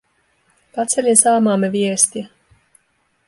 [0.75, 2.27] Katselin saamamme viestiä.